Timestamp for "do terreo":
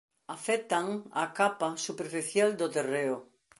2.59-3.15